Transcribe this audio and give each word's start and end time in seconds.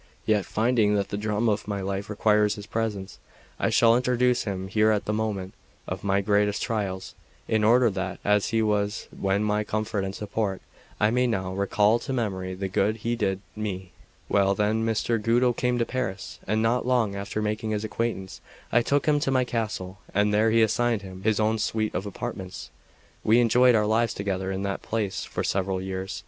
Yet, 0.25 0.47
finding 0.47 0.95
that 0.95 1.09
the 1.09 1.15
drama 1.15 1.51
of 1.51 1.67
my 1.67 1.79
life 1.81 2.09
requires 2.09 2.55
his 2.55 2.65
presence, 2.65 3.19
I 3.59 3.69
shall 3.69 3.95
introduce 3.95 4.45
him 4.45 4.67
here 4.67 4.89
at 4.89 5.05
the 5.05 5.13
moment 5.13 5.53
of 5.87 6.03
my 6.03 6.21
greatest 6.21 6.63
trials, 6.63 7.13
in 7.47 7.63
order 7.63 7.87
that, 7.91 8.19
as 8.25 8.47
he 8.47 8.63
was 8.63 9.07
then 9.13 9.43
my 9.43 9.63
comfort 9.63 10.03
and 10.03 10.15
support, 10.15 10.59
I 10.99 11.11
may 11.11 11.27
now 11.27 11.53
recall 11.53 11.99
to 11.99 12.13
memory 12.13 12.55
the 12.55 12.67
good 12.67 12.97
he 13.05 13.15
did 13.15 13.41
me. 13.55 13.91
2 14.29 14.33
Well, 14.33 14.55
then, 14.55 14.83
Messer 14.83 15.19
Guido 15.19 15.53
came 15.53 15.77
to 15.77 15.85
Paris; 15.85 16.39
and 16.47 16.63
not 16.63 16.87
long 16.87 17.15
after 17.15 17.39
making 17.39 17.69
his 17.69 17.83
acquaintance, 17.83 18.41
I 18.71 18.81
took 18.81 19.05
him 19.05 19.19
to 19.19 19.29
my 19.29 19.43
castle, 19.43 19.99
and 20.15 20.33
there 20.33 20.49
assigned 20.49 21.03
him 21.03 21.21
his 21.21 21.39
own 21.39 21.59
suite 21.59 21.93
of 21.93 22.07
apartments. 22.07 22.71
We 23.23 23.39
enjoyed 23.39 23.75
our 23.75 23.85
lives 23.85 24.15
together 24.15 24.51
in 24.51 24.63
that 24.63 24.81
place 24.81 25.23
for 25.25 25.43
several 25.43 25.79
years. 25.79 26.19